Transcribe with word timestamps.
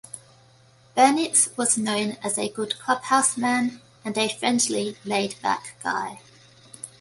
Burnitz 0.97 1.55
was 1.55 1.77
known 1.77 2.17
as 2.23 2.35
a 2.39 2.49
good 2.49 2.79
clubhouse 2.79 3.37
man 3.37 3.81
and 4.03 4.17
a 4.17 4.29
friendly, 4.35 4.97
laid-back 5.05 5.75
guy. 5.83 6.19